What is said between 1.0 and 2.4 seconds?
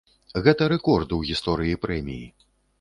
у гісторыі прэміі.